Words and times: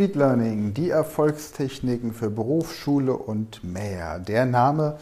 Speed 0.00 0.16
Learning, 0.16 0.72
die 0.72 0.88
Erfolgstechniken 0.88 2.14
für 2.14 2.30
Berufsschule 2.30 3.12
und 3.12 3.62
mehr. 3.62 4.18
Der 4.18 4.46
Name 4.46 4.96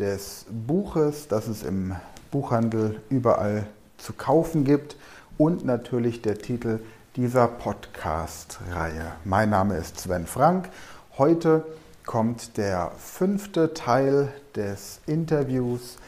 des 0.00 0.46
Buches, 0.50 1.28
das 1.28 1.46
es 1.46 1.62
im 1.62 1.94
Buchhandel 2.32 3.00
überall 3.08 3.68
zu 3.98 4.12
kaufen 4.12 4.64
gibt 4.64 4.96
und 5.38 5.64
natürlich 5.64 6.22
der 6.22 6.38
Titel 6.38 6.80
dieser 7.14 7.46
Podcast-Reihe. 7.46 9.12
Mein 9.24 9.50
Name 9.50 9.76
ist 9.76 10.00
Sven 10.00 10.26
Frank. 10.26 10.70
Heute 11.18 11.64
kommt 12.04 12.56
der 12.56 12.90
fünfte 12.98 13.74
Teil 13.74 14.32
des 14.56 15.02
Interviews 15.06 15.98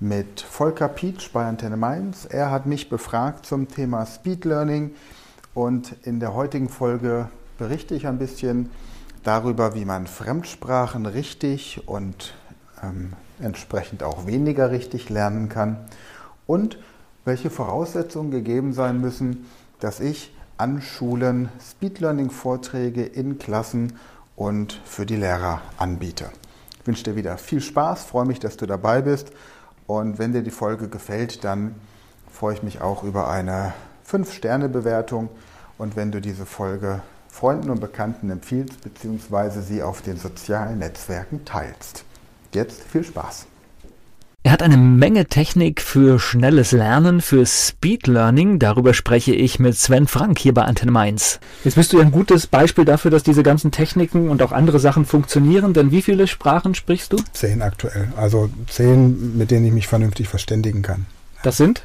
mit 0.00 0.40
Volker 0.40 0.88
Pietsch 0.88 1.32
bei 1.32 1.46
Antenne 1.46 1.76
Mainz. 1.76 2.24
Er 2.24 2.50
hat 2.50 2.66
mich 2.66 2.88
befragt 2.88 3.46
zum 3.46 3.68
Thema 3.68 4.06
Speed 4.06 4.44
Learning 4.44 4.96
und 5.54 5.94
in 6.02 6.18
der 6.18 6.34
heutigen 6.34 6.68
Folge 6.68 7.28
berichte 7.60 7.94
ich 7.94 8.06
ein 8.06 8.16
bisschen 8.16 8.70
darüber, 9.22 9.74
wie 9.74 9.84
man 9.84 10.06
Fremdsprachen 10.06 11.04
richtig 11.04 11.86
und 11.86 12.32
ähm, 12.82 13.12
entsprechend 13.38 14.02
auch 14.02 14.26
weniger 14.26 14.70
richtig 14.70 15.10
lernen 15.10 15.50
kann 15.50 15.76
und 16.46 16.78
welche 17.26 17.50
Voraussetzungen 17.50 18.30
gegeben 18.30 18.72
sein 18.72 18.98
müssen, 18.98 19.44
dass 19.78 20.00
ich 20.00 20.34
an 20.56 20.80
Schulen 20.80 21.50
Speed 21.60 22.00
Learning 22.00 22.30
Vorträge 22.30 23.04
in 23.04 23.38
Klassen 23.38 23.92
und 24.36 24.80
für 24.86 25.04
die 25.04 25.16
Lehrer 25.16 25.60
anbiete. 25.76 26.30
Ich 26.80 26.86
wünsche 26.86 27.04
dir 27.04 27.14
wieder 27.14 27.36
viel 27.36 27.60
Spaß, 27.60 28.04
freue 28.04 28.24
mich, 28.24 28.38
dass 28.40 28.56
du 28.56 28.64
dabei 28.64 29.02
bist 29.02 29.32
und 29.86 30.18
wenn 30.18 30.32
dir 30.32 30.42
die 30.42 30.50
Folge 30.50 30.88
gefällt, 30.88 31.44
dann 31.44 31.74
freue 32.32 32.54
ich 32.54 32.62
mich 32.62 32.80
auch 32.80 33.04
über 33.04 33.28
eine 33.28 33.74
5-Sterne-Bewertung 34.10 35.28
und 35.76 35.94
wenn 35.94 36.10
du 36.10 36.22
diese 36.22 36.46
Folge 36.46 37.02
Freunden 37.30 37.70
und 37.70 37.80
Bekannten 37.80 38.30
empfiehlst 38.30 38.82
bzw. 38.82 39.60
sie 39.60 39.82
auf 39.82 40.02
den 40.02 40.16
sozialen 40.16 40.78
Netzwerken 40.78 41.44
teilst. 41.44 42.04
Jetzt 42.52 42.82
viel 42.82 43.04
Spaß. 43.04 43.46
Er 44.42 44.52
hat 44.52 44.62
eine 44.62 44.78
Menge 44.78 45.26
Technik 45.26 45.82
für 45.82 46.18
schnelles 46.18 46.72
Lernen, 46.72 47.20
für 47.20 47.44
Speed 47.44 48.06
Learning. 48.06 48.58
Darüber 48.58 48.94
spreche 48.94 49.34
ich 49.34 49.58
mit 49.58 49.76
Sven 49.76 50.06
Frank 50.06 50.38
hier 50.38 50.54
bei 50.54 50.62
Antenne 50.62 50.92
Mainz. 50.92 51.40
Jetzt 51.62 51.74
bist 51.74 51.92
du 51.92 51.98
ja 51.98 52.04
ein 52.04 52.10
gutes 52.10 52.46
Beispiel 52.46 52.86
dafür, 52.86 53.10
dass 53.10 53.22
diese 53.22 53.42
ganzen 53.42 53.70
Techniken 53.70 54.30
und 54.30 54.42
auch 54.42 54.52
andere 54.52 54.78
Sachen 54.78 55.04
funktionieren. 55.04 55.74
Denn 55.74 55.90
wie 55.90 56.00
viele 56.00 56.26
Sprachen 56.26 56.74
sprichst 56.74 57.12
du? 57.12 57.18
Zehn 57.34 57.60
aktuell. 57.60 58.08
Also 58.16 58.48
zehn, 58.66 59.36
mit 59.36 59.50
denen 59.50 59.66
ich 59.66 59.72
mich 59.72 59.88
vernünftig 59.88 60.28
verständigen 60.28 60.80
kann. 60.80 61.04
Das 61.42 61.58
sind? 61.58 61.82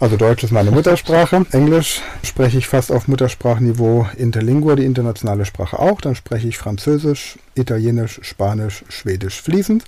Also 0.00 0.16
Deutsch 0.16 0.42
ist 0.44 0.50
meine 0.50 0.70
Muttersprache. 0.70 1.44
Englisch 1.52 2.00
spreche 2.22 2.56
ich 2.56 2.66
fast 2.66 2.90
auf 2.90 3.06
Muttersprachniveau. 3.06 4.06
Interlingua, 4.16 4.74
die 4.74 4.86
internationale 4.86 5.44
Sprache 5.44 5.78
auch. 5.78 6.00
Dann 6.00 6.14
spreche 6.14 6.48
ich 6.48 6.56
Französisch, 6.56 7.38
Italienisch, 7.54 8.18
Spanisch, 8.22 8.82
Schwedisch 8.88 9.42
fließend. 9.42 9.84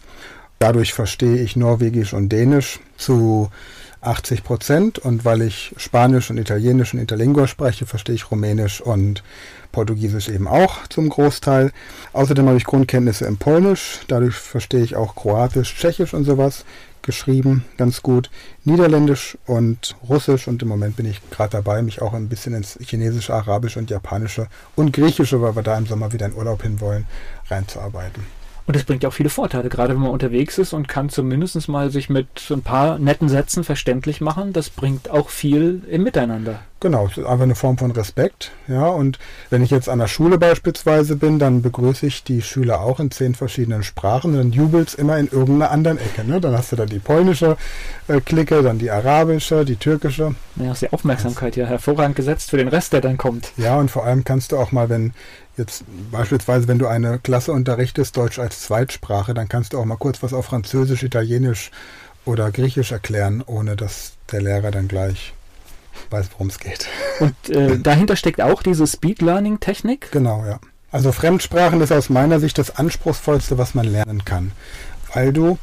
Dadurch 0.59 0.93
verstehe 0.93 1.43
ich 1.43 1.57
Norwegisch 1.57 2.13
und 2.13 2.29
Dänisch 2.29 2.79
zu 2.99 3.49
80 4.03 4.45
Prozent. 4.45 4.99
Und 4.99 5.25
weil 5.25 5.41
ich 5.41 5.73
Spanisch 5.79 6.29
und 6.29 6.37
Italienisch 6.37 6.93
und 6.93 7.01
Interlingua 7.01 7.47
spreche, 7.47 7.87
verstehe 7.87 8.15
ich 8.15 8.31
Rumänisch 8.31 8.83
und 8.83 9.23
Portugiesisch 9.73 10.29
eben 10.29 10.47
auch 10.47 10.87
zum 10.89 11.09
Großteil. 11.09 11.73
Außerdem 12.13 12.47
habe 12.49 12.59
ich 12.59 12.65
Grundkenntnisse 12.65 13.25
im 13.25 13.39
Polnisch. 13.39 14.01
Dadurch 14.09 14.35
verstehe 14.35 14.85
ich 14.85 14.95
auch 14.95 15.15
Kroatisch, 15.15 15.75
Tschechisch 15.75 16.13
und 16.13 16.25
sowas 16.25 16.67
geschrieben, 17.03 17.65
ganz 17.77 18.03
gut. 18.03 18.31
Niederländisch 18.65 19.37
und 19.47 19.97
Russisch 20.09 20.49
und 20.49 20.63
im 20.63 20.69
Moment 20.69 20.97
bin 20.97 21.07
ich 21.07 21.21
gerade 21.31 21.51
dabei, 21.51 21.83
mich 21.83 22.03
auch 22.03 22.13
ein 22.13 22.29
bisschen 22.29 22.55
ins 22.55 22.79
Chinesische, 22.81 23.35
Arabische 23.35 23.79
und 23.79 23.91
Japanische 23.91 24.49
und 24.77 24.93
Griechische, 24.93 25.41
weil 25.43 25.57
wir 25.57 25.63
da 25.63 25.77
im 25.77 25.87
Sommer 25.87 26.13
wieder 26.13 26.27
in 26.27 26.35
Urlaub 26.35 26.63
hinwollen, 26.63 27.07
reinzuarbeiten. 27.49 28.25
Und 28.67 28.77
es 28.77 28.85
bringt 28.85 29.03
ja 29.03 29.09
auch 29.09 29.15
viele 29.15 29.29
Vorteile, 29.29 29.69
gerade 29.69 29.95
wenn 29.95 30.03
man 30.03 30.13
unterwegs 30.13 30.57
ist 30.59 30.73
und 30.73 30.87
kann 30.87 31.09
zumindest 31.09 31.69
mal 31.69 31.91
sich 31.91 32.09
mit 32.09 32.29
ein 32.51 32.63
paar 32.63 32.99
netten 32.99 33.29
Sätzen 33.29 33.65
verständlich 33.65 34.21
machen. 34.21 34.53
Das 34.53 34.71
bringt 34.71 35.11
auch 35.11 35.31
viel 35.31 35.83
im 35.91 36.05
Miteinander. 36.05 36.61
Genau, 36.83 37.07
es 37.07 37.17
ist 37.17 37.27
einfach 37.27 37.45
eine 37.45 37.55
Form 37.55 37.79
von 37.79 37.93
Respekt. 37.93 38.51
Ja, 38.67 38.89
und 38.89 39.21
wenn 39.51 39.63
ich 39.63 39.71
jetzt 39.71 39.89
an 39.89 40.01
der 40.01 40.09
Schule 40.09 40.37
beispielsweise 40.37 41.15
bin, 41.15 41.39
dann 41.39 41.63
begrüße 41.63 42.05
ich 42.05 42.25
die 42.25 42.43
Schüler 42.43 42.81
auch 42.81 42.99
in 42.99 43.13
zehn 43.13 43.37
verschiedenen 43.37 43.85
Sprachen. 43.85 44.37
Dann 44.37 44.51
jubelt 44.51 44.89
es 44.89 44.95
immer 44.95 45.17
in 45.17 45.29
irgendeiner 45.29 45.71
anderen 45.71 45.99
Ecke. 45.99 46.25
Ne? 46.25 46.41
Dann 46.41 46.57
hast 46.57 46.73
du 46.73 46.77
da 46.77 46.85
die 46.85 46.99
polnische 46.99 47.57
äh, 48.09 48.21
Clique, 48.21 48.65
dann 48.65 48.81
die 48.81 48.91
arabische, 48.91 49.65
die 49.65 49.77
türkische. 49.77 50.35
Ja, 50.57 50.71
hast 50.71 50.83
die 50.83 50.93
Aufmerksamkeit 50.93 51.55
ja 51.55 51.67
hervorragend 51.67 52.17
gesetzt 52.17 52.51
für 52.51 52.57
den 52.57 52.67
Rest, 52.67 52.93
der 52.93 53.01
dann 53.01 53.17
kommt. 53.17 53.53
Ja, 53.57 53.77
und 53.79 53.89
vor 53.89 54.05
allem 54.05 54.25
kannst 54.25 54.51
du 54.51 54.57
auch 54.57 54.73
mal, 54.73 54.89
wenn 54.89 55.13
jetzt 55.57 55.85
beispielsweise, 56.11 56.67
wenn 56.67 56.81
du 56.81 56.89
eine 56.89 57.21
Klasse 57.21 57.53
unterrichtest, 57.53 58.17
Deutsch 58.17 58.41
als 58.41 58.61
Zweitsprache, 58.63 59.35
dann 59.35 59.49
kannst 59.49 59.73
du 59.73 59.79
auch 59.79 59.85
mal 59.85 59.99
kurz 59.99 60.21
was 60.25 60.33
auf 60.33 60.47
Französisch, 60.47 61.05
Italienisch 61.05 61.71
oder 62.25 62.51
Griechisch 62.51 62.91
erklären, 62.91 63.41
ohne 63.47 63.77
dass 63.77 64.15
der 64.33 64.43
Lehrer 64.43 64.73
dann 64.73 64.89
gleich 64.89 65.33
weiß, 66.11 66.29
worum 66.33 66.49
es 66.49 66.59
geht. 66.59 66.89
Und 67.21 67.35
äh, 67.49 67.79
dahinter 67.83 68.17
steckt 68.17 68.41
auch 68.41 68.63
diese 68.63 68.87
Speed 68.87 69.23
Learning 69.23 69.61
Technik? 69.61 70.11
Genau, 70.13 70.45
ja. 70.45 70.59
Also 70.91 71.11
Fremdsprachen 71.11 71.81
ist 71.81 71.91
aus 71.91 72.11
meiner 72.11 72.39
Sicht 72.39 72.59
das 72.59 72.77
anspruchsvollste, 72.77 73.57
was 73.57 73.75
man 73.75 73.87
lernen 73.87 74.25
kann, 74.27 74.53
weil 75.15 75.33
du 75.33 75.59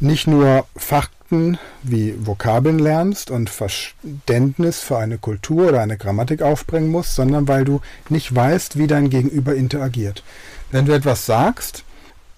nicht 0.00 0.26
nur 0.26 0.66
Fakten 0.76 1.58
wie 1.82 2.14
Vokabeln 2.18 2.78
lernst 2.78 3.30
und 3.30 3.50
Verständnis 3.50 4.80
für 4.80 4.98
eine 4.98 5.18
Kultur 5.18 5.68
oder 5.68 5.80
eine 5.80 5.96
Grammatik 5.96 6.42
aufbringen 6.42 6.90
musst, 6.90 7.14
sondern 7.14 7.46
weil 7.46 7.64
du 7.64 7.80
nicht 8.08 8.34
weißt, 8.34 8.78
wie 8.78 8.88
dein 8.88 9.10
Gegenüber 9.10 9.54
interagiert. 9.54 10.24
Wenn 10.72 10.86
du 10.86 10.92
etwas 10.92 11.26
sagst, 11.26 11.84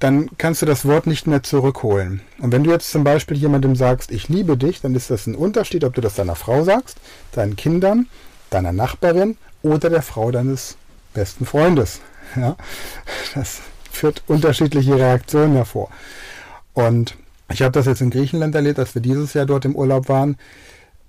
dann 0.01 0.31
kannst 0.39 0.63
du 0.63 0.67
das 0.67 0.87
Wort 0.87 1.07
nicht 1.07 1.27
mehr 1.27 1.43
zurückholen. 1.43 2.23
Und 2.39 2.53
wenn 2.53 2.65
du 2.65 2.71
jetzt 2.71 2.91
zum 2.91 3.05
Beispiel 3.05 3.37
jemandem 3.37 3.77
sagst, 3.77 4.11
ich 4.11 4.29
liebe 4.29 4.57
dich, 4.57 4.81
dann 4.81 4.95
ist 4.95 5.11
das 5.11 5.27
ein 5.27 5.35
Unterschied, 5.35 5.85
ob 5.85 5.95
du 5.95 6.01
das 6.01 6.15
deiner 6.15 6.35
Frau 6.35 6.65
sagst, 6.65 6.97
deinen 7.33 7.55
Kindern, 7.55 8.07
deiner 8.49 8.73
Nachbarin 8.73 9.37
oder 9.63 9.91
der 9.91 10.03
Frau 10.03 10.31
deines 10.31 10.77
besten 11.15 11.47
Freundes. 11.47 12.01
Ja, 12.37 12.55
das 13.35 13.61
führt 13.91 14.23
unterschiedliche 14.29 14.95
Reaktionen 14.95 15.55
hervor. 15.57 15.91
Und 16.75 17.17
ich 17.53 17.63
habe 17.63 17.73
das 17.73 17.87
jetzt 17.87 18.03
in 18.03 18.11
Griechenland 18.11 18.55
erlebt, 18.55 18.79
als 18.79 18.95
wir 18.95 19.03
dieses 19.03 19.35
Jahr 19.35 19.47
dort 19.47 19.65
im 19.65 19.75
Urlaub 19.75 20.09
waren. 20.09 20.37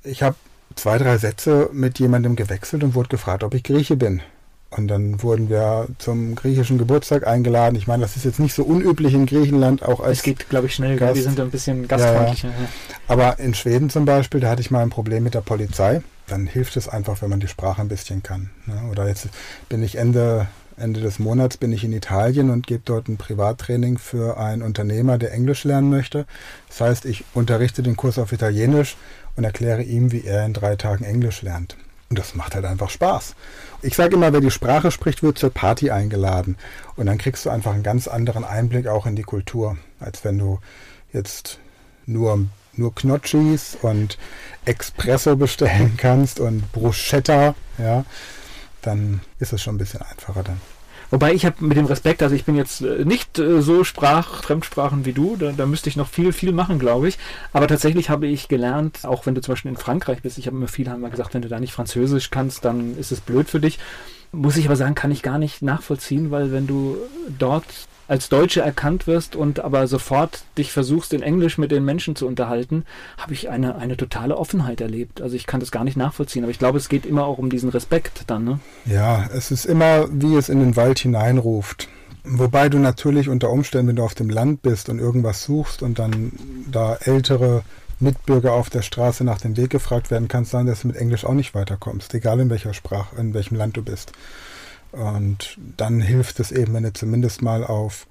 Ich 0.04 0.24
habe 0.24 0.36
zwei, 0.74 0.98
drei 0.98 1.20
Sätze 1.20 1.70
mit 1.74 2.00
jemandem 2.00 2.36
gewechselt 2.36 2.84
und 2.84 2.96
wurde 2.96 3.10
gefragt, 3.10 3.44
ob 3.44 3.54
ich 3.54 3.62
Grieche 3.62 3.98
bin. 3.98 4.24
Und 4.74 4.88
dann 4.88 5.22
wurden 5.22 5.50
wir 5.50 5.88
zum 5.98 6.34
griechischen 6.34 6.78
Geburtstag 6.78 7.28
eingeladen. 7.28 7.76
Ich 7.76 7.88
meine, 7.88 8.04
das 8.04 8.16
ist 8.16 8.24
jetzt 8.24 8.40
nicht 8.40 8.54
so 8.54 8.64
unüblich 8.64 9.14
in 9.14 9.26
Griechenland, 9.26 9.84
auch 9.84 10.00
als. 10.00 10.20
Es 10.20 10.24
geht, 10.24 10.48
glaube 10.50 10.68
ich, 10.68 10.76
schnell, 10.76 10.96
Gast. 10.96 11.16
wir 11.16 11.24
sind 11.24 11.40
ein 11.42 11.52
bisschen 11.52 11.90
gastfreundlicher. 11.90 12.48
Ja, 12.48 12.54
ja. 12.54 12.70
Aber 13.10 13.40
in 13.40 13.54
Schweden 13.54 13.90
zum 13.90 14.06
Beispiel, 14.06 14.40
da 14.40 14.50
hatte 14.50 14.62
ich 14.62 14.72
mal 14.72 14.82
ein 14.82 14.90
Problem 14.90 15.24
mit 15.24 15.34
der 15.34 15.42
Polizei. 15.42 16.02
Dann 16.28 16.48
hilft 16.48 16.78
es 16.78 16.88
einfach, 16.88 17.22
wenn 17.22 17.30
man 17.30 17.42
die 17.42 17.50
Sprache 17.50 17.82
ein 17.82 17.90
bisschen 17.90 18.24
kann. 18.24 18.50
Ne? 18.66 18.82
Oder 18.90 19.10
jetzt 19.10 19.28
bin 19.68 19.84
ich 19.84 19.98
Ende, 19.98 20.48
Ende 20.78 21.02
des 21.02 21.20
Monats 21.20 21.58
bin 21.58 21.74
ich 21.74 21.84
in 21.84 21.92
Italien 21.92 22.50
und 22.50 22.66
gebe 22.66 22.84
dort 22.86 23.10
ein 23.10 23.18
Privattraining 23.18 23.98
für 23.98 24.38
einen 24.38 24.62
Unternehmer, 24.62 25.18
der 25.18 25.34
Englisch 25.34 25.66
lernen 25.66 25.90
möchte. 25.90 26.26
Das 26.70 26.80
heißt, 26.80 27.06
ich 27.06 27.26
unterrichte 27.34 27.84
den 27.84 27.98
Kurs 27.98 28.18
auf 28.18 28.32
Italienisch 28.32 28.96
und 29.36 29.44
erkläre 29.44 29.84
ihm, 29.84 30.14
wie 30.14 30.24
er 30.24 30.46
in 30.46 30.54
drei 30.54 30.78
Tagen 30.78 31.04
Englisch 31.04 31.42
lernt. 31.42 31.76
Und 32.12 32.20
das 32.20 32.36
macht 32.36 32.56
halt 32.56 32.66
einfach 32.66 32.90
Spaß. 32.90 33.36
Ich 33.82 33.96
sage 33.96 34.16
immer, 34.16 34.34
wer 34.34 34.42
die 34.42 34.52
Sprache 34.52 34.92
spricht, 34.92 35.24
wird 35.24 35.38
zur 35.38 35.50
Party 35.50 35.92
eingeladen. 35.92 36.58
Und 36.98 37.06
dann 37.06 37.18
kriegst 37.18 37.46
du 37.46 37.50
einfach 37.50 37.74
einen 37.74 37.84
ganz 37.84 38.10
anderen 38.10 38.44
Einblick 38.44 38.88
auch 38.88 39.06
in 39.06 39.16
die 39.16 39.24
Kultur, 39.24 39.78
als 40.02 40.26
wenn 40.26 40.38
du 40.38 40.60
jetzt 41.14 41.60
nur, 42.06 42.48
nur 42.74 42.94
Knotschis 42.94 43.78
und 43.82 44.18
Espresso 44.66 45.38
bestellen 45.38 45.94
kannst 45.96 46.42
und 46.42 46.70
Bruschetta, 46.74 47.56
ja, 47.78 48.04
dann 48.82 49.22
ist 49.40 49.54
es 49.54 49.62
schon 49.62 49.76
ein 49.76 49.78
bisschen 49.78 50.02
einfacher 50.02 50.44
dann. 50.44 50.60
Wobei 51.12 51.34
ich 51.34 51.46
habe 51.46 51.64
mit 51.64 51.78
dem 51.78 51.86
Respekt, 51.86 52.24
also 52.24 52.34
ich 52.34 52.46
bin 52.46 52.56
jetzt 52.56 52.82
äh, 52.82 53.04
nicht 53.06 53.38
äh, 53.38 53.62
so 53.62 53.84
Sprach, 53.84 54.44
Fremdsprachen 54.44 55.06
wie 55.06 55.12
du, 55.12 55.36
da, 55.36 55.52
da 55.52 55.66
müsste 55.66 55.90
ich 55.90 55.98
noch 55.98 56.08
viel, 56.08 56.32
viel 56.32 56.54
machen, 56.54 56.80
glaube 56.80 57.10
ich. 57.10 57.20
Aber 57.52 57.68
tatsächlich 57.68 58.10
habe 58.10 58.28
ich 58.28 58.48
gelernt, 58.48 59.06
auch 59.06 59.26
wenn 59.26 59.36
du 59.36 59.42
zum 59.42 59.52
Beispiel 59.52 59.72
in 59.72 59.78
Frankreich 59.78 60.22
bist, 60.22 60.38
ich 60.38 60.48
habe 60.48 60.56
immer 60.56 60.70
viel 60.70 60.90
haben 60.90 61.02
wir 61.02 61.10
gesagt, 61.10 61.34
wenn 61.34 61.42
du 61.42 61.50
da 61.50 61.60
nicht 61.60 61.74
Französisch 61.74 62.32
kannst, 62.32 62.64
dann 62.64 62.98
ist 62.98 63.12
es 63.12 63.20
blöd 63.20 63.50
für 63.50 63.60
dich. 63.60 63.78
Muss 64.32 64.56
ich 64.56 64.66
aber 64.66 64.78
sagen, 64.78 64.96
kann 64.96 65.12
ich 65.12 65.22
gar 65.22 65.38
nicht 65.38 65.62
nachvollziehen, 65.62 66.32
weil 66.32 66.54
wenn 66.54 66.66
du 66.66 66.96
dort 67.38 67.66
als 68.12 68.28
Deutsche 68.28 68.60
erkannt 68.60 69.08
wirst 69.08 69.38
und 69.38 69.62
aber 69.62 69.88
sofort 69.88 70.44
dich 70.58 70.74
versuchst, 70.74 71.14
in 71.14 71.22
Englisch 71.22 71.58
mit 71.58 71.72
den 71.72 71.86
Menschen 71.86 72.18
zu 72.18 72.28
unterhalten, 72.28 72.84
habe 73.18 73.32
ich 73.32 73.50
eine, 73.50 73.78
eine 73.78 73.96
totale 73.96 74.38
Offenheit 74.38 74.82
erlebt. 74.82 75.22
Also 75.22 75.38
ich 75.38 75.48
kann 75.48 75.62
das 75.62 75.72
gar 75.72 75.86
nicht 75.86 75.96
nachvollziehen, 75.96 76.44
aber 76.44 76.52
ich 76.52 76.60
glaube, 76.60 76.78
es 76.78 76.90
geht 76.90 77.06
immer 77.06 77.24
auch 77.26 77.38
um 77.38 77.50
diesen 77.50 77.70
Respekt 77.70 78.26
dann. 78.28 78.44
Ne? 78.44 78.60
Ja, 78.86 79.30
es 79.34 79.50
ist 79.50 79.64
immer, 79.64 80.10
wie 80.12 80.36
es 80.36 80.50
in 80.50 80.60
den 80.60 80.76
Wald 80.76 81.00
hineinruft. 81.00 81.88
Wobei 82.26 82.68
du 82.68 82.80
natürlich 82.80 83.30
unter 83.30 83.50
Umständen, 83.50 83.88
wenn 83.88 83.96
du 83.96 84.04
auf 84.04 84.14
dem 84.14 84.30
Land 84.30 84.62
bist 84.62 84.90
und 84.90 85.00
irgendwas 85.00 85.46
suchst 85.46 85.82
und 85.82 85.98
dann 85.98 86.34
da 86.70 86.96
ältere 86.96 87.64
Mitbürger 88.02 88.52
auf 88.52 88.70
der 88.70 88.82
Straße 88.82 89.24
nach 89.24 89.40
dem 89.40 89.56
Weg 89.56 89.70
gefragt 89.70 90.12
werden, 90.12 90.28
kann 90.28 90.44
es 90.44 90.52
sein, 90.52 90.66
dass 90.66 90.82
du 90.82 90.88
mit 90.88 90.98
Englisch 90.98 91.24
auch 91.24 91.34
nicht 91.34 91.56
weiterkommst, 91.56 92.14
egal 92.14 92.42
in 92.42 92.50
welcher 92.50 92.74
Sprache, 92.74 93.16
in 93.16 93.34
welchem 93.34 93.56
Land 93.56 93.78
du 93.78 93.84
bist. 93.84 94.12
Und 94.92 95.58
dann 95.78 96.02
hilft 96.02 96.40
es 96.40 96.52
eben, 96.52 96.74
wenn 96.74 96.84
du 96.84 96.94
zumindest 96.94 97.42
mal 97.42 97.64
auf 97.64 98.08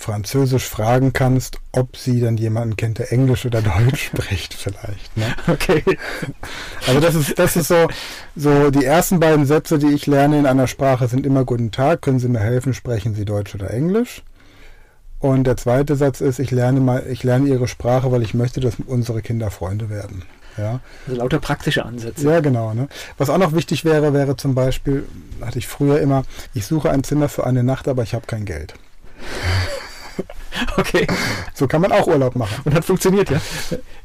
Französisch 0.00 0.64
fragen 0.68 1.12
kannst, 1.12 1.58
ob 1.72 1.96
sie 1.96 2.20
dann 2.20 2.36
jemanden 2.36 2.76
kennt, 2.76 2.98
der 2.98 3.12
Englisch 3.12 3.44
oder 3.44 3.60
Deutsch 3.60 4.06
spricht, 4.14 4.54
vielleicht. 4.54 5.16
Ne? 5.16 5.34
Okay. 5.48 5.82
Also 6.86 7.00
das 7.00 7.14
ist, 7.16 7.38
das 7.38 7.56
ist 7.56 7.68
so, 7.68 7.88
so 8.36 8.70
die 8.70 8.84
ersten 8.84 9.18
beiden 9.18 9.44
Sätze, 9.44 9.78
die 9.78 9.88
ich 9.88 10.06
lerne 10.06 10.38
in 10.38 10.46
einer 10.46 10.68
Sprache, 10.68 11.08
sind 11.08 11.26
immer 11.26 11.44
Guten 11.44 11.72
Tag, 11.72 12.02
können 12.02 12.20
Sie 12.20 12.28
mir 12.28 12.38
helfen, 12.38 12.74
sprechen 12.74 13.14
Sie 13.14 13.24
Deutsch 13.24 13.54
oder 13.56 13.70
Englisch? 13.72 14.22
Und 15.18 15.44
der 15.48 15.56
zweite 15.56 15.96
Satz 15.96 16.20
ist, 16.20 16.38
ich 16.38 16.52
lerne 16.52 16.78
mal, 16.78 17.04
ich 17.10 17.24
lerne 17.24 17.48
Ihre 17.48 17.66
Sprache, 17.66 18.12
weil 18.12 18.22
ich 18.22 18.34
möchte, 18.34 18.60
dass 18.60 18.76
unsere 18.86 19.20
Kinder 19.20 19.50
Freunde 19.50 19.90
werden. 19.90 20.22
Ja. 20.58 20.80
Also 21.06 21.20
lauter 21.20 21.38
praktische 21.38 21.84
Ansätze. 21.84 22.28
Ja, 22.28 22.40
genau. 22.40 22.74
Ne? 22.74 22.88
Was 23.16 23.30
auch 23.30 23.38
noch 23.38 23.54
wichtig 23.54 23.84
wäre, 23.84 24.12
wäre 24.12 24.36
zum 24.36 24.54
Beispiel, 24.54 25.06
hatte 25.40 25.58
ich 25.58 25.68
früher 25.68 26.00
immer, 26.00 26.24
ich 26.54 26.66
suche 26.66 26.90
ein 26.90 27.04
Zimmer 27.04 27.28
für 27.28 27.46
eine 27.46 27.62
Nacht, 27.62 27.88
aber 27.88 28.02
ich 28.02 28.14
habe 28.14 28.26
kein 28.26 28.44
Geld. 28.44 28.74
Okay. 30.76 31.06
So 31.54 31.68
kann 31.68 31.80
man 31.80 31.92
auch 31.92 32.06
Urlaub 32.08 32.34
machen. 32.34 32.62
Und 32.64 32.74
hat 32.74 32.84
funktioniert, 32.84 33.30
ja? 33.30 33.40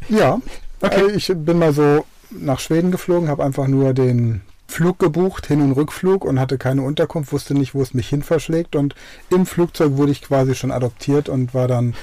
Ja. 0.09 0.41
Okay. 0.81 1.11
Ich 1.15 1.31
bin 1.33 1.57
mal 1.57 1.73
so 1.73 2.05
nach 2.29 2.59
Schweden 2.59 2.91
geflogen, 2.91 3.29
habe 3.29 3.43
einfach 3.43 3.67
nur 3.67 3.93
den 3.93 4.41
Flug 4.67 4.99
gebucht, 4.99 5.47
Hin- 5.47 5.61
und 5.61 5.73
Rückflug 5.73 6.25
und 6.25 6.39
hatte 6.39 6.57
keine 6.57 6.81
Unterkunft, 6.81 7.31
wusste 7.31 7.53
nicht, 7.53 7.73
wo 7.73 7.81
es 7.81 7.93
mich 7.93 8.09
hin 8.09 8.23
verschlägt. 8.23 8.75
Und 8.75 8.95
im 9.29 9.45
Flugzeug 9.45 9.97
wurde 9.97 10.11
ich 10.11 10.21
quasi 10.21 10.55
schon 10.55 10.71
adoptiert 10.71 11.29
und 11.29 11.53
war 11.53 11.67
dann 11.67 11.95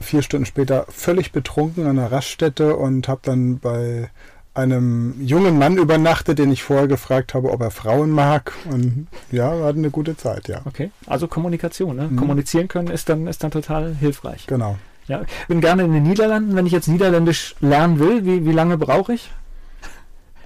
vier 0.00 0.22
Stunden 0.22 0.46
später 0.46 0.86
völlig 0.88 1.32
betrunken 1.32 1.84
an 1.86 1.98
einer 1.98 2.10
Raststätte 2.10 2.76
und 2.76 3.08
habe 3.08 3.20
dann 3.24 3.58
bei 3.58 4.10
einem 4.54 5.14
jungen 5.20 5.58
Mann 5.58 5.76
übernachtet, 5.76 6.38
den 6.38 6.50
ich 6.50 6.62
vorher 6.62 6.88
gefragt 6.88 7.34
habe, 7.34 7.50
ob 7.50 7.60
er 7.60 7.70
Frauen 7.70 8.10
mag. 8.10 8.52
Und 8.70 9.06
ja, 9.30 9.56
wir 9.56 9.64
hatten 9.64 9.78
eine 9.78 9.90
gute 9.90 10.16
Zeit, 10.16 10.48
ja. 10.48 10.62
Okay, 10.64 10.90
also 11.06 11.28
Kommunikation. 11.28 11.96
Ne? 11.96 12.08
Mhm. 12.08 12.16
Kommunizieren 12.16 12.68
können 12.68 12.88
ist 12.88 13.08
dann, 13.08 13.26
ist 13.26 13.44
dann 13.44 13.50
total 13.50 13.94
hilfreich. 13.94 14.46
Genau. 14.46 14.76
Ja, 15.06 15.22
ich 15.22 15.46
bin 15.48 15.60
gerne 15.60 15.84
in 15.84 15.92
den 15.92 16.02
Niederlanden. 16.02 16.56
Wenn 16.56 16.66
ich 16.66 16.72
jetzt 16.72 16.88
Niederländisch 16.88 17.54
lernen 17.60 17.98
will, 17.98 18.24
wie, 18.24 18.44
wie 18.44 18.52
lange 18.52 18.76
brauche 18.76 19.14
ich? 19.14 19.30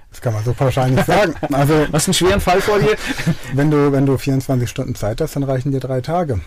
Das 0.09 0.21
kann 0.21 0.33
man 0.33 0.43
so 0.43 0.55
wahrscheinlich 0.57 1.03
sagen. 1.05 1.35
Also, 1.51 1.87
Was 1.91 2.07
einen 2.07 2.13
schweren 2.13 2.39
Fall 2.39 2.61
vor 2.61 2.79
dir? 2.79 2.95
Wenn 3.53 3.69
du, 3.69 3.91
wenn 3.91 4.05
du 4.05 4.17
24 4.17 4.69
Stunden 4.69 4.95
Zeit 4.95 5.19
hast, 5.19 5.35
dann 5.35 5.43
reichen 5.43 5.71
dir 5.71 5.81
drei 5.81 5.99
Tage. 5.99 6.39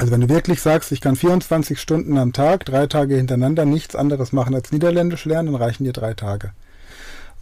Also 0.00 0.12
wenn 0.12 0.22
du 0.22 0.30
wirklich 0.30 0.62
sagst, 0.62 0.92
ich 0.92 1.02
kann 1.02 1.14
24 1.14 1.78
Stunden 1.78 2.16
am 2.16 2.32
Tag, 2.32 2.64
drei 2.64 2.86
Tage 2.86 3.16
hintereinander 3.16 3.66
nichts 3.66 3.94
anderes 3.94 4.32
machen 4.32 4.54
als 4.54 4.72
Niederländisch 4.72 5.26
lernen, 5.26 5.52
dann 5.52 5.62
reichen 5.62 5.84
dir 5.84 5.92
drei 5.92 6.14
Tage. 6.14 6.52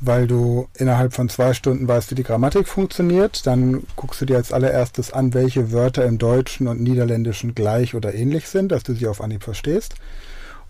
Weil 0.00 0.26
du 0.26 0.66
innerhalb 0.74 1.12
von 1.12 1.28
zwei 1.28 1.54
Stunden 1.54 1.86
weißt, 1.86 2.10
wie 2.10 2.16
die 2.16 2.24
Grammatik 2.24 2.66
funktioniert, 2.66 3.46
dann 3.46 3.84
guckst 3.94 4.20
du 4.20 4.24
dir 4.26 4.38
als 4.38 4.52
allererstes 4.52 5.12
an, 5.12 5.34
welche 5.34 5.70
Wörter 5.70 6.04
im 6.04 6.18
Deutschen 6.18 6.66
und 6.66 6.80
Niederländischen 6.80 7.54
gleich 7.54 7.94
oder 7.94 8.12
ähnlich 8.12 8.48
sind, 8.48 8.72
dass 8.72 8.82
du 8.82 8.92
sie 8.92 9.06
auf 9.06 9.20
Anhieb 9.20 9.44
verstehst. 9.44 9.94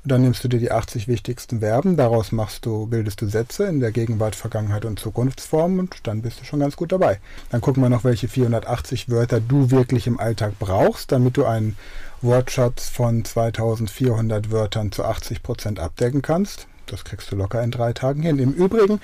Und 0.04 0.12
dann 0.12 0.22
nimmst 0.22 0.44
du 0.44 0.48
dir 0.48 0.60
die 0.60 0.70
80 0.70 1.08
wichtigsten 1.08 1.60
Verben, 1.60 1.96
daraus 1.96 2.32
machst 2.32 2.64
du, 2.66 2.86
bildest 2.86 3.20
du 3.20 3.26
Sätze 3.26 3.64
in 3.64 3.80
der 3.80 3.90
Gegenwart, 3.90 4.36
Vergangenheit 4.36 4.84
und 4.84 4.98
Zukunftsform 4.98 5.78
und 5.80 6.06
dann 6.06 6.22
bist 6.22 6.40
du 6.40 6.44
schon 6.44 6.60
ganz 6.60 6.76
gut 6.76 6.92
dabei. 6.92 7.18
Dann 7.50 7.60
gucken 7.60 7.82
wir 7.82 7.90
noch, 7.90 8.04
welche 8.04 8.28
480 8.28 9.08
Wörter 9.08 9.40
du 9.40 9.70
wirklich 9.70 10.06
im 10.06 10.20
Alltag 10.20 10.54
brauchst, 10.58 11.12
damit 11.12 11.36
du 11.36 11.44
einen 11.44 11.76
Wortschatz 12.22 12.88
von 12.88 13.24
2400 13.24 14.50
Wörtern 14.50 14.92
zu 14.92 15.04
80 15.04 15.42
Prozent 15.42 15.80
abdecken 15.80 16.22
kannst. 16.22 16.68
Das 16.86 17.04
kriegst 17.04 17.30
du 17.30 17.36
locker 17.36 17.62
in 17.62 17.70
drei 17.70 17.92
Tagen 17.92 18.22
hin. 18.22 18.38
Im 18.38 18.52
Übrigen, 18.52 19.00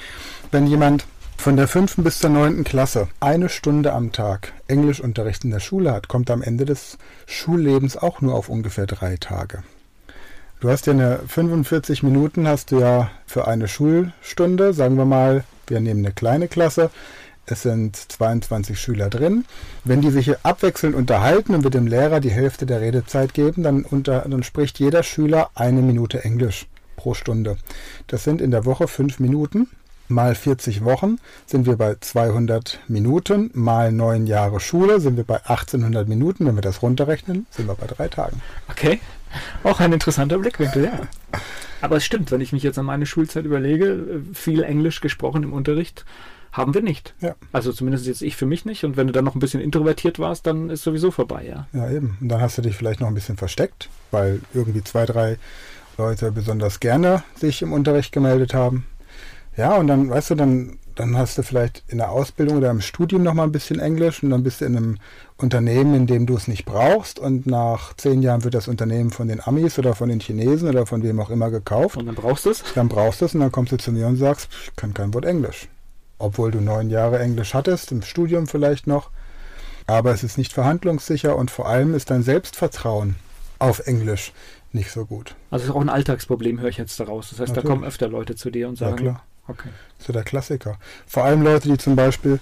wenn 0.50 0.66
jemand 0.66 1.06
von 1.36 1.56
der 1.56 1.68
fünften 1.68 2.02
bis 2.02 2.20
zur 2.20 2.30
neunten 2.30 2.64
Klasse 2.64 3.08
eine 3.20 3.48
Stunde 3.48 3.92
am 3.92 4.12
Tag 4.12 4.52
Englischunterricht 4.68 5.44
in 5.44 5.50
der 5.50 5.60
Schule 5.60 5.92
hat, 5.92 6.08
kommt 6.08 6.30
am 6.30 6.40
Ende 6.40 6.64
des 6.64 6.98
Schullebens 7.26 7.96
auch 7.96 8.20
nur 8.20 8.34
auf 8.34 8.48
ungefähr 8.48 8.86
drei 8.86 9.16
Tage. 9.16 9.62
Du 10.60 10.70
hast 10.70 10.86
ja 10.86 10.92
eine 10.92 11.20
45 11.26 12.02
Minuten 12.02 12.48
hast 12.48 12.70
du 12.70 12.80
ja 12.80 13.10
für 13.26 13.46
eine 13.46 13.68
Schulstunde. 13.68 14.72
Sagen 14.72 14.96
wir 14.96 15.04
mal, 15.04 15.44
wir 15.66 15.80
nehmen 15.80 16.04
eine 16.04 16.14
kleine 16.14 16.48
Klasse. 16.48 16.90
Es 17.46 17.62
sind 17.62 17.96
22 17.96 18.80
Schüler 18.80 19.10
drin. 19.10 19.44
Wenn 19.84 20.00
die 20.00 20.10
sich 20.10 20.34
abwechselnd 20.44 20.94
unterhalten 20.94 21.54
und 21.54 21.64
mit 21.64 21.74
dem 21.74 21.86
Lehrer 21.86 22.20
die 22.20 22.30
Hälfte 22.30 22.64
der 22.64 22.80
Redezeit 22.80 23.34
geben, 23.34 23.62
dann, 23.62 23.84
unter, 23.84 24.20
dann 24.20 24.42
spricht 24.42 24.78
jeder 24.78 25.02
Schüler 25.02 25.50
eine 25.54 25.82
Minute 25.82 26.24
Englisch 26.24 26.66
pro 26.96 27.12
Stunde. 27.12 27.58
Das 28.06 28.24
sind 28.24 28.40
in 28.40 28.50
der 28.50 28.64
Woche 28.64 28.88
fünf 28.88 29.20
Minuten. 29.20 29.68
Mal 30.08 30.34
40 30.34 30.84
Wochen 30.84 31.18
sind 31.46 31.66
wir 31.66 31.76
bei 31.76 31.96
200 31.98 32.80
Minuten. 32.88 33.50
Mal 33.54 33.90
neun 33.90 34.26
Jahre 34.26 34.60
Schule 34.60 35.00
sind 35.00 35.16
wir 35.16 35.24
bei 35.24 35.36
1800 35.36 36.06
Minuten. 36.08 36.46
Wenn 36.46 36.56
wir 36.56 36.62
das 36.62 36.82
runterrechnen, 36.82 37.46
sind 37.50 37.68
wir 37.68 37.74
bei 37.74 37.86
drei 37.86 38.08
Tagen. 38.08 38.42
Okay. 38.70 39.00
Auch 39.62 39.80
ein 39.80 39.92
interessanter 39.92 40.38
Blickwinkel, 40.38 40.84
ja. 40.84 41.00
Aber 41.80 41.96
es 41.96 42.04
stimmt, 42.04 42.30
wenn 42.30 42.40
ich 42.40 42.52
mich 42.52 42.62
jetzt 42.62 42.78
an 42.78 42.86
meine 42.86 43.06
Schulzeit 43.06 43.44
überlege, 43.44 44.22
viel 44.32 44.62
Englisch 44.62 45.00
gesprochen 45.00 45.42
im 45.42 45.52
Unterricht 45.52 46.04
haben 46.52 46.72
wir 46.72 46.82
nicht. 46.82 47.14
Ja. 47.20 47.34
Also 47.52 47.72
zumindest 47.72 48.06
jetzt 48.06 48.22
ich 48.22 48.36
für 48.36 48.46
mich 48.46 48.64
nicht. 48.64 48.84
Und 48.84 48.96
wenn 48.96 49.06
du 49.06 49.12
dann 49.12 49.24
noch 49.24 49.34
ein 49.34 49.40
bisschen 49.40 49.60
introvertiert 49.60 50.18
warst, 50.18 50.46
dann 50.46 50.70
ist 50.70 50.82
sowieso 50.82 51.10
vorbei, 51.10 51.44
ja. 51.46 51.66
Ja, 51.72 51.90
eben. 51.90 52.16
Und 52.20 52.28
dann 52.28 52.40
hast 52.40 52.58
du 52.58 52.62
dich 52.62 52.76
vielleicht 52.76 53.00
noch 53.00 53.08
ein 53.08 53.14
bisschen 53.14 53.36
versteckt, 53.36 53.88
weil 54.12 54.40
irgendwie 54.52 54.84
zwei, 54.84 55.04
drei 55.04 55.38
Leute 55.98 56.30
besonders 56.30 56.78
gerne 56.78 57.24
sich 57.34 57.62
im 57.62 57.72
Unterricht 57.72 58.12
gemeldet 58.12 58.54
haben. 58.54 58.86
Ja, 59.56 59.76
und 59.76 59.86
dann, 59.86 60.10
weißt 60.10 60.30
du, 60.30 60.34
dann 60.34 60.78
dann 60.94 61.16
hast 61.18 61.38
du 61.38 61.42
vielleicht 61.42 61.82
in 61.88 61.98
der 61.98 62.10
Ausbildung 62.10 62.58
oder 62.58 62.70
im 62.70 62.80
Studium 62.80 63.22
noch 63.22 63.34
mal 63.34 63.44
ein 63.44 63.52
bisschen 63.52 63.80
Englisch 63.80 64.22
und 64.22 64.30
dann 64.30 64.42
bist 64.42 64.60
du 64.60 64.64
in 64.64 64.76
einem 64.76 64.98
Unternehmen, 65.36 65.94
in 65.94 66.06
dem 66.06 66.26
du 66.26 66.36
es 66.36 66.46
nicht 66.46 66.64
brauchst 66.64 67.18
und 67.18 67.46
nach 67.46 67.94
zehn 67.94 68.22
Jahren 68.22 68.44
wird 68.44 68.54
das 68.54 68.68
Unternehmen 68.68 69.10
von 69.10 69.28
den 69.28 69.44
Amis 69.44 69.78
oder 69.78 69.94
von 69.94 70.08
den 70.08 70.20
Chinesen 70.20 70.68
oder 70.68 70.86
von 70.86 71.02
wem 71.02 71.18
auch 71.20 71.30
immer 71.30 71.50
gekauft. 71.50 71.96
Und 71.96 72.06
dann 72.06 72.14
brauchst 72.14 72.46
du 72.46 72.50
es? 72.50 72.62
Dann 72.74 72.88
brauchst 72.88 73.20
du 73.20 73.24
es 73.24 73.34
und 73.34 73.40
dann 73.40 73.52
kommst 73.52 73.72
du 73.72 73.76
zu 73.76 73.92
mir 73.92 74.06
und 74.06 74.16
sagst, 74.16 74.48
ich 74.64 74.76
kann 74.76 74.94
kein 74.94 75.12
Wort 75.14 75.24
Englisch. 75.24 75.68
Obwohl 76.18 76.52
du 76.52 76.60
neun 76.60 76.90
Jahre 76.90 77.18
Englisch 77.18 77.54
hattest, 77.54 77.90
im 77.90 78.02
Studium 78.02 78.46
vielleicht 78.46 78.86
noch. 78.86 79.10
Aber 79.86 80.12
es 80.12 80.22
ist 80.22 80.38
nicht 80.38 80.52
verhandlungssicher 80.52 81.36
und 81.36 81.50
vor 81.50 81.68
allem 81.68 81.94
ist 81.94 82.10
dein 82.10 82.22
Selbstvertrauen 82.22 83.16
auf 83.58 83.86
Englisch 83.86 84.32
nicht 84.72 84.90
so 84.90 85.04
gut. 85.04 85.34
Also 85.50 85.64
es 85.64 85.70
ist 85.70 85.76
auch 85.76 85.80
ein 85.80 85.88
Alltagsproblem, 85.88 86.60
höre 86.60 86.68
ich 86.68 86.78
jetzt 86.78 86.98
daraus. 86.98 87.30
Das 87.30 87.40
heißt, 87.40 87.50
Natürlich. 87.50 87.64
da 87.64 87.68
kommen 87.68 87.84
öfter 87.84 88.08
Leute 88.08 88.34
zu 88.36 88.50
dir 88.50 88.68
und 88.68 88.76
sagen, 88.76 89.04
ja, 89.04 89.12
klar. 89.12 89.24
Okay. 89.46 89.68
So 89.98 90.12
der 90.12 90.24
Klassiker. 90.24 90.78
Vor 91.06 91.24
allem 91.24 91.42
Leute, 91.42 91.68
die 91.68 91.78
zum 91.78 91.96
Beispiel 91.96 92.40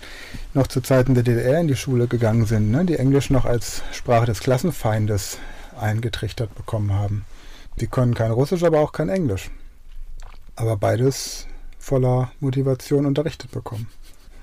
noch 0.54 0.66
zu 0.66 0.80
Zeiten 0.80 1.14
der 1.14 1.22
DDR 1.22 1.60
in 1.60 1.68
die 1.68 1.76
Schule 1.76 2.06
gegangen 2.06 2.46
sind, 2.46 2.70
ne, 2.70 2.84
die 2.84 2.96
Englisch 2.96 3.30
noch 3.30 3.44
als 3.44 3.82
Sprache 3.92 4.26
des 4.26 4.40
Klassenfeindes 4.40 5.38
eingetrichtert 5.78 6.54
bekommen 6.54 6.92
haben. 6.92 7.24
Die 7.80 7.86
können 7.86 8.14
kein 8.14 8.30
Russisch, 8.30 8.62
aber 8.62 8.80
auch 8.80 8.92
kein 8.92 9.08
Englisch. 9.08 9.50
Aber 10.54 10.76
beides 10.76 11.46
voller 11.78 12.30
Motivation 12.40 13.06
unterrichtet 13.06 13.50
bekommen. 13.50 13.88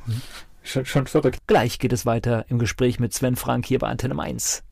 Hm. 0.05 0.21
Schon, 0.63 0.85
schon 0.85 1.07
verrückt. 1.07 1.39
Gleich 1.47 1.79
geht 1.79 1.93
es 1.93 2.05
weiter 2.05 2.45
im 2.49 2.59
Gespräch 2.59 2.99
mit 2.99 3.13
Sven 3.13 3.35
Frank 3.35 3.65
hier 3.65 3.79
bei 3.79 3.87
Antenne 3.87 4.13
Mainz. 4.13 4.63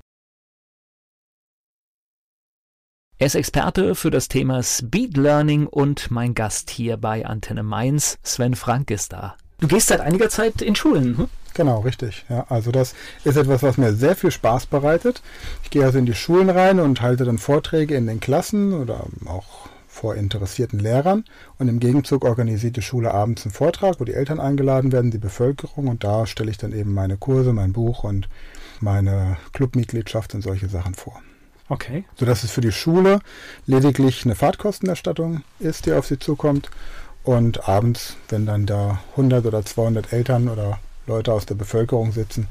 Er 3.20 3.26
ist 3.26 3.34
Experte 3.34 3.96
für 3.96 4.12
das 4.12 4.28
Thema 4.28 4.62
Speed 4.62 5.18
Learning 5.18 5.66
und 5.66 6.12
mein 6.12 6.36
Gast 6.36 6.70
hier 6.70 6.98
bei 6.98 7.26
Antenne 7.26 7.64
Mainz, 7.64 8.20
Sven 8.22 8.56
Frank 8.56 8.92
ist 8.92 9.12
da. 9.12 9.36
Du 9.60 9.68
gehst 9.68 9.88
seit 9.88 10.02
einiger 10.02 10.30
Zeit 10.30 10.62
in 10.62 10.76
Schulen. 10.76 11.18
Hm? 11.18 11.30
Genau, 11.56 11.80
richtig. 11.80 12.26
Ja, 12.30 12.46
also 12.50 12.70
das 12.70 12.94
ist 13.24 13.36
etwas, 13.36 13.64
was 13.64 13.80
mir 13.80 13.94
sehr 13.94 14.16
viel 14.16 14.30
Spaß 14.30 14.68
bereitet. 14.68 15.24
Ich 15.64 15.72
gehe 15.72 15.84
also 15.84 15.98
in 15.98 16.06
die 16.06 16.14
Schulen 16.14 16.52
rein 16.52 16.80
und 16.80 17.02
halte 17.02 17.26
dann 17.26 17.40
Vorträge 17.40 17.96
in 17.96 18.06
den 18.06 18.20
Klassen 18.20 18.74
oder 18.74 19.08
auch 19.26 19.68
vor 19.88 20.14
interessierten 20.14 20.78
Lehrern. 20.78 21.26
Und 21.58 21.70
im 21.70 21.80
Gegenzug 21.80 22.24
organisiert 22.24 22.76
die 22.76 22.84
Schule 22.84 23.16
abends 23.16 23.46
einen 23.46 23.52
Vortrag, 23.52 24.00
wo 24.00 24.06
die 24.06 24.14
Eltern 24.14 24.40
eingeladen 24.40 24.92
werden, 24.92 25.10
die 25.10 25.18
Bevölkerung. 25.18 25.88
Und 25.88 26.04
da 26.04 26.28
stelle 26.28 26.52
ich 26.52 26.60
dann 26.60 26.72
eben 26.72 26.94
meine 26.94 27.18
Kurse, 27.18 27.52
mein 27.52 27.74
Buch 27.74 28.04
und 28.04 28.30
meine 28.80 29.38
Clubmitgliedschaft 29.54 30.36
und 30.36 30.44
solche 30.44 30.70
Sachen 30.70 30.94
vor. 30.94 31.20
Okay. 31.70 32.06
Sodass 32.18 32.44
es 32.44 32.52
für 32.52 32.62
die 32.62 32.72
Schule 32.72 33.20
lediglich 33.66 34.24
eine 34.26 34.36
Fahrtkostenerstattung 34.36 35.44
ist, 35.60 35.86
die 35.86 35.94
auf 35.94 36.08
sie 36.08 36.20
zukommt. 36.20 36.70
Und 37.24 37.68
abends, 37.68 38.16
wenn 38.30 38.46
dann 38.46 38.66
da 38.66 39.00
100 39.12 39.46
oder 39.46 39.66
200 39.66 40.14
Eltern 40.14 40.48
oder 40.48 40.80
Leute 41.08 41.34
aus 41.34 41.46
der 41.46 41.56
Bevölkerung 41.56 42.14
sitzen, 42.14 42.48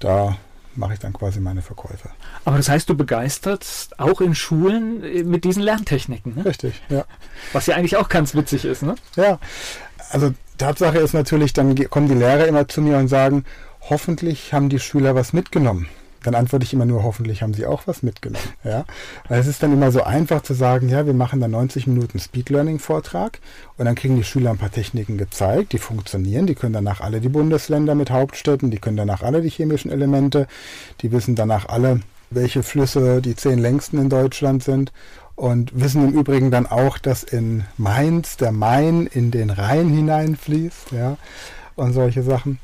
da 0.00 0.36
mache 0.74 0.94
ich 0.94 0.98
dann 0.98 1.12
quasi 1.12 1.40
meine 1.40 1.62
Verkäufe. 1.62 2.10
Aber 2.44 2.56
das 2.56 2.68
heißt, 2.68 2.88
du 2.88 2.96
begeisterst 2.96 3.98
auch 4.00 4.20
in 4.20 4.34
Schulen 4.34 5.02
äh, 5.04 5.22
mit 5.22 5.44
diesen 5.44 5.62
Lerntechniken, 5.62 6.34
ne? 6.34 6.44
Richtig, 6.44 6.82
ja. 6.88 7.04
Was 7.52 7.66
ja 7.66 7.76
eigentlich 7.76 7.96
auch 7.96 8.08
ganz 8.08 8.34
witzig 8.34 8.64
ist, 8.64 8.82
ne? 8.82 8.96
Ja, 9.14 9.38
also 10.10 10.34
Tatsache 10.58 10.98
ist 10.98 11.14
natürlich, 11.14 11.52
dann 11.52 11.74
kommen 11.88 12.08
die 12.08 12.14
Lehrer 12.14 12.46
immer 12.46 12.68
zu 12.68 12.82
mir 12.82 12.98
und 12.98 13.08
sagen, 13.08 13.44
hoffentlich 13.80 14.52
haben 14.52 14.68
die 14.68 14.80
Schüler 14.80 15.14
was 15.14 15.32
mitgenommen 15.32 15.88
dann 16.26 16.34
antworte 16.34 16.64
ich 16.64 16.72
immer 16.72 16.84
nur, 16.84 17.04
hoffentlich 17.04 17.42
haben 17.42 17.54
sie 17.54 17.66
auch 17.66 17.86
was 17.86 18.02
mitgenommen. 18.02 18.44
Ja? 18.64 18.84
Weil 19.28 19.38
es 19.38 19.46
ist 19.46 19.62
dann 19.62 19.72
immer 19.72 19.92
so 19.92 20.02
einfach 20.02 20.42
zu 20.42 20.54
sagen, 20.54 20.88
ja, 20.88 21.06
wir 21.06 21.14
machen 21.14 21.40
da 21.40 21.46
90 21.46 21.86
Minuten 21.86 22.18
Speed 22.18 22.50
Learning 22.50 22.80
Vortrag 22.80 23.38
und 23.76 23.84
dann 23.84 23.94
kriegen 23.94 24.16
die 24.16 24.24
Schüler 24.24 24.50
ein 24.50 24.58
paar 24.58 24.72
Techniken 24.72 25.18
gezeigt, 25.18 25.72
die 25.72 25.78
funktionieren, 25.78 26.46
die 26.46 26.56
können 26.56 26.72
danach 26.72 27.00
alle 27.00 27.20
die 27.20 27.28
Bundesländer 27.28 27.94
mit 27.94 28.10
Hauptstädten, 28.10 28.72
die 28.72 28.78
können 28.78 28.96
danach 28.96 29.22
alle 29.22 29.40
die 29.40 29.50
chemischen 29.50 29.90
Elemente, 29.90 30.48
die 31.00 31.12
wissen 31.12 31.36
danach 31.36 31.68
alle, 31.68 32.00
welche 32.30 32.64
Flüsse 32.64 33.22
die 33.22 33.36
zehn 33.36 33.60
längsten 33.60 33.98
in 33.98 34.08
Deutschland 34.08 34.64
sind 34.64 34.92
und 35.36 35.80
wissen 35.80 36.08
im 36.08 36.18
Übrigen 36.18 36.50
dann 36.50 36.66
auch, 36.66 36.98
dass 36.98 37.22
in 37.22 37.64
Mainz 37.76 38.36
der 38.36 38.50
Main 38.50 39.06
in 39.06 39.30
den 39.30 39.50
Rhein 39.50 39.90
hineinfließt, 39.90 40.90
ja, 40.90 41.18
und 41.76 41.92
solche 41.92 42.24
Sachen. 42.24 42.58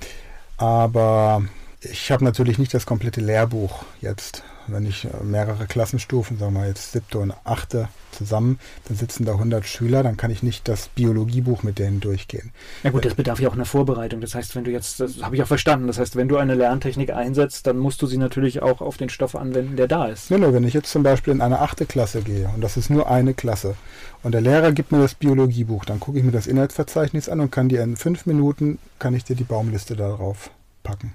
Aber 0.57 1.45
ich 1.85 2.13
habe 2.13 2.25
natürlich 2.25 2.59
nicht 2.59 2.73
das 2.75 2.87
komplette 2.87 3.21
Lehrbuch 3.21 3.85
jetzt. 4.01 4.45
Wenn 4.69 4.87
ich 4.87 5.05
äh, 5.05 5.09
mehrere 5.25 5.67
Klassenstufen, 5.67 6.39
sagen 6.39 6.55
wir 6.55 6.67
jetzt 6.67 6.93
siebte 6.93 7.19
und 7.19 7.35
achte 7.43 7.89
zusammen, 8.13 8.61
dann 8.87 8.97
sitzen 8.97 9.25
da 9.25 9.33
100 9.33 9.67
Schüler, 9.67 10.05
dann 10.05 10.17
kann 10.17 10.31
ich 10.31 10.45
nicht 10.45 10.69
das 10.69 10.87
Biologiebuch 10.89 11.65
mit 11.65 11.81
denen 11.81 11.99
durchgehen. 11.99 12.53
Na 12.85 12.91
gut, 12.91 13.05
das 13.05 13.15
bedarf 13.15 13.41
ja 13.41 13.49
auch 13.49 13.55
einer 13.55 13.65
Vorbereitung. 13.65 14.21
Das 14.21 14.37
heißt, 14.37 14.55
wenn 14.55 14.63
du 14.63 14.71
jetzt, 14.71 15.01
das 15.01 15.21
habe 15.23 15.35
ich 15.35 15.43
auch 15.43 15.49
verstanden, 15.49 15.89
das 15.89 15.99
heißt, 15.99 16.15
wenn 16.15 16.29
du 16.29 16.37
eine 16.37 16.55
Lerntechnik 16.55 17.11
einsetzt, 17.11 17.67
dann 17.67 17.79
musst 17.79 18.01
du 18.03 18.07
sie 18.07 18.19
natürlich 18.19 18.63
auch 18.63 18.81
auf 18.81 18.97
den 18.97 19.09
Stoff 19.09 19.35
anwenden, 19.35 19.75
der 19.77 19.89
da 19.89 20.07
ist. 20.07 20.31
Nee, 20.31 20.39
nee, 20.39 20.53
wenn 20.53 20.65
ich 20.65 20.75
jetzt 20.75 20.93
zum 20.93 21.03
Beispiel 21.03 21.33
in 21.33 21.41
eine 21.41 21.61
achte 21.61 21.85
Klasse 21.85 22.23
gehe 22.23 22.49
und 22.55 22.61
das 22.61 22.77
ist 22.77 22.91
nur 22.91 23.11
eine 23.11 23.35
Klasse 23.35 23.75
und 24.23 24.33
der 24.33 24.43
Lehrer 24.43 24.71
gibt 24.71 24.93
mir 24.93 25.01
das 25.01 25.15
Biologiebuch, 25.15 25.85
dann 25.85 25.99
gucke 25.99 26.19
ich 26.19 26.25
mir 26.25 26.33
das 26.33 26.47
Inhaltsverzeichnis 26.47 27.29
an 27.29 27.41
und 27.41 27.51
kann 27.51 27.69
dir 27.69 27.83
in 27.83 27.97
fünf 27.97 28.27
Minuten, 28.27 28.79
kann 29.01 29.15
ich 29.15 29.25
dir 29.25 29.35
die 29.35 29.45
Baumliste 29.45 29.97
darauf 29.97 30.51
packen. 30.85 31.15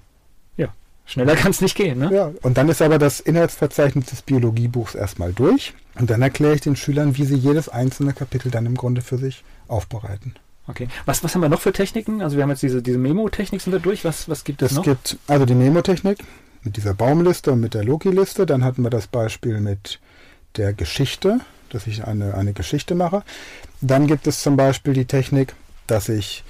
Schneller 1.07 1.35
kann 1.35 1.51
es 1.51 1.61
nicht 1.61 1.75
gehen, 1.75 1.99
ne? 1.99 2.09
Ja, 2.13 2.31
und 2.41 2.57
dann 2.57 2.67
ist 2.67 2.81
aber 2.81 2.99
das 2.99 3.21
Inhaltsverzeichnis 3.21 4.07
des 4.07 4.21
Biologiebuchs 4.21 4.93
erstmal 4.93 5.31
durch. 5.31 5.73
Und 5.95 6.09
dann 6.09 6.21
erkläre 6.21 6.53
ich 6.53 6.61
den 6.61 6.75
Schülern, 6.75 7.17
wie 7.17 7.23
sie 7.23 7.35
jedes 7.35 7.69
einzelne 7.69 8.13
Kapitel 8.13 8.51
dann 8.51 8.65
im 8.65 8.75
Grunde 8.75 9.01
für 9.01 9.17
sich 9.17 9.43
aufbereiten. 9.69 10.35
Okay. 10.67 10.89
Was, 11.05 11.23
was 11.23 11.33
haben 11.33 11.41
wir 11.41 11.49
noch 11.49 11.61
für 11.61 11.71
Techniken? 11.71 12.21
Also 12.21 12.35
wir 12.35 12.43
haben 12.43 12.49
jetzt 12.49 12.61
diese, 12.61 12.81
diese 12.81 12.97
Memo-Technik 12.97 13.61
sind 13.61 13.71
wir 13.71 13.79
durch. 13.79 14.03
Was, 14.03 14.27
was 14.27 14.43
gibt 14.43 14.61
es 14.61 14.73
noch? 14.73 14.85
Es 14.85 14.85
gibt 14.85 15.17
also 15.27 15.45
die 15.45 15.55
Memo-Technik 15.55 16.19
mit 16.63 16.75
dieser 16.75 16.93
Baumliste 16.93 17.53
und 17.53 17.61
mit 17.61 17.73
der 17.73 17.85
Loki-Liste. 17.85 18.45
Dann 18.45 18.65
hatten 18.65 18.83
wir 18.83 18.89
das 18.89 19.07
Beispiel 19.07 19.61
mit 19.61 20.01
der 20.57 20.73
Geschichte, 20.73 21.39
dass 21.69 21.87
ich 21.87 22.03
eine, 22.03 22.33
eine 22.33 22.51
Geschichte 22.51 22.95
mache. 22.95 23.23
Dann 23.79 24.07
gibt 24.07 24.27
es 24.27 24.41
zum 24.41 24.57
Beispiel 24.57 24.91
die 24.91 25.05
Technik, 25.05 25.53
dass 25.87 26.09
ich 26.09 26.43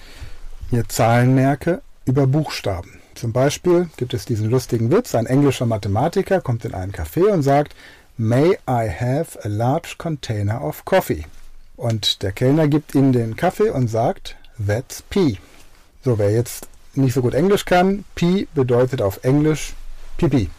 mir 0.71 0.87
Zahlen 0.87 1.35
merke 1.35 1.81
über 2.05 2.25
Buchstaben. 2.25 2.96
Zum 3.17 3.31
Beispiel 3.31 3.89
gibt 3.97 4.13
es 4.13 4.25
diesen 4.25 4.47
lustigen 4.47 4.91
Witz, 4.91 5.15
ein 5.15 5.25
englischer 5.25 5.65
Mathematiker 5.65 6.39
kommt 6.39 6.65
in 6.65 6.75
einen 6.75 6.91
Café 6.91 7.31
und 7.31 7.41
sagt, 7.41 7.75
May 8.15 8.59
I 8.69 8.87
have 8.87 9.43
a 9.43 9.47
large 9.47 9.95
container 9.97 10.63
of 10.63 10.85
coffee? 10.85 11.25
Und 11.77 12.21
der 12.21 12.31
Kellner 12.31 12.67
gibt 12.67 12.93
ihm 12.93 13.13
den 13.13 13.35
Kaffee 13.35 13.71
und 13.71 13.87
sagt, 13.87 14.35
That's 14.63 15.01
P. 15.01 15.39
So, 16.03 16.19
wer 16.19 16.31
jetzt 16.31 16.67
nicht 16.93 17.15
so 17.15 17.23
gut 17.23 17.33
Englisch 17.33 17.65
kann, 17.65 18.05
P 18.13 18.47
bedeutet 18.53 19.01
auf 19.01 19.23
Englisch 19.23 19.73
Pipi. 20.17 20.51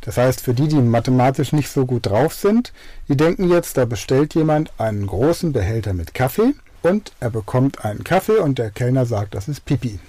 Das 0.00 0.16
heißt, 0.16 0.40
für 0.40 0.52
die, 0.52 0.66
die 0.66 0.80
mathematisch 0.80 1.52
nicht 1.52 1.70
so 1.70 1.86
gut 1.86 2.06
drauf 2.06 2.34
sind, 2.34 2.72
die 3.06 3.16
denken 3.16 3.48
jetzt, 3.48 3.76
da 3.76 3.84
bestellt 3.84 4.34
jemand 4.34 4.72
einen 4.80 5.06
großen 5.06 5.52
Behälter 5.52 5.92
mit 5.92 6.12
Kaffee 6.12 6.54
und 6.82 7.12
er 7.20 7.30
bekommt 7.30 7.84
einen 7.84 8.02
Kaffee 8.02 8.38
und 8.38 8.58
der 8.58 8.72
Kellner 8.72 9.06
sagt, 9.06 9.36
das 9.36 9.46
ist 9.46 9.64
Pipi. 9.64 10.00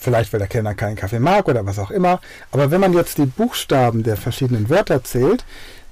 Vielleicht, 0.00 0.32
weil 0.32 0.38
der 0.38 0.48
Kellner 0.48 0.74
keinen 0.74 0.96
Kaffee 0.96 1.18
mag 1.18 1.46
oder 1.46 1.66
was 1.66 1.78
auch 1.78 1.90
immer. 1.90 2.20
Aber 2.52 2.70
wenn 2.70 2.80
man 2.80 2.94
jetzt 2.94 3.18
die 3.18 3.26
Buchstaben 3.26 4.02
der 4.02 4.16
verschiedenen 4.16 4.70
Wörter 4.70 5.04
zählt, 5.04 5.44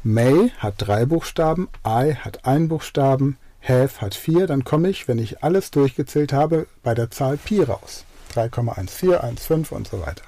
May 0.02 0.50
hat 0.58 0.74
drei 0.78 1.04
Buchstaben, 1.04 1.68
I 1.86 2.14
hat 2.14 2.46
einen 2.46 2.68
Buchstaben, 2.68 3.36
Have 3.62 4.00
hat 4.00 4.14
vier, 4.14 4.46
dann 4.46 4.64
komme 4.64 4.88
ich, 4.88 5.08
wenn 5.08 5.18
ich 5.18 5.42
alles 5.42 5.70
durchgezählt 5.70 6.32
habe, 6.32 6.66
bei 6.82 6.94
der 6.94 7.10
Zahl 7.10 7.36
Pi 7.36 7.62
raus. 7.62 8.04
3,1415 8.34 9.74
und 9.74 9.88
so 9.88 10.00
weiter. 10.00 10.24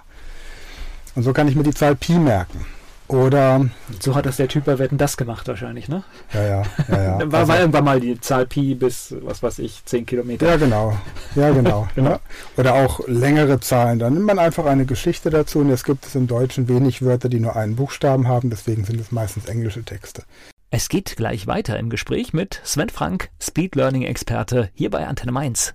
Und 1.14 1.22
so 1.22 1.32
kann 1.32 1.48
ich 1.48 1.56
mir 1.56 1.62
die 1.62 1.74
Zahl 1.74 1.96
Pi 1.96 2.18
merken. 2.18 2.66
Oder. 3.12 3.68
So 4.00 4.14
hat 4.14 4.26
das 4.26 4.36
der 4.36 4.48
Typ 4.48 4.64
bei 4.64 4.78
Wetten 4.78 4.98
das 4.98 5.16
gemacht 5.16 5.48
wahrscheinlich, 5.48 5.88
ne? 5.88 6.04
Ja, 6.32 6.42
ja, 6.42 6.62
ja. 6.88 7.02
ja. 7.02 7.18
war, 7.32 7.40
also, 7.40 7.52
war 7.52 7.60
irgendwann 7.60 7.84
mal 7.84 8.00
die 8.00 8.20
Zahl 8.20 8.46
Pi 8.46 8.74
bis, 8.74 9.14
was 9.22 9.42
weiß 9.42 9.58
ich, 9.60 9.84
10 9.84 10.06
Kilometer. 10.06 10.46
Ja, 10.46 10.56
genau. 10.56 10.96
Ja, 11.34 11.50
genau. 11.50 11.88
genau. 11.94 12.10
Ja. 12.10 12.20
Oder 12.56 12.74
auch 12.74 13.00
längere 13.06 13.60
Zahlen. 13.60 13.98
Dann 13.98 14.14
nimmt 14.14 14.26
man 14.26 14.38
einfach 14.38 14.66
eine 14.66 14.86
Geschichte 14.86 15.30
dazu 15.30 15.60
und 15.60 15.70
es 15.70 15.84
gibt 15.84 16.06
es 16.06 16.14
im 16.14 16.26
Deutschen 16.26 16.68
wenig 16.68 17.02
Wörter, 17.02 17.28
die 17.28 17.40
nur 17.40 17.56
einen 17.56 17.76
Buchstaben 17.76 18.28
haben, 18.28 18.50
deswegen 18.50 18.84
sind 18.84 19.00
es 19.00 19.12
meistens 19.12 19.46
englische 19.46 19.82
Texte. 19.82 20.22
Es 20.70 20.88
geht 20.88 21.16
gleich 21.16 21.48
weiter 21.48 21.78
im 21.78 21.90
Gespräch 21.90 22.32
mit 22.32 22.60
Sven 22.64 22.90
Frank, 22.90 23.30
Speed 23.42 23.74
Learning 23.74 24.02
Experte, 24.02 24.70
hier 24.74 24.90
bei 24.90 25.06
Antenne 25.06 25.32
Mainz. 25.32 25.74